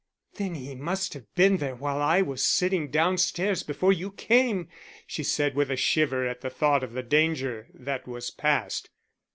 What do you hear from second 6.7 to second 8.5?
of the danger that was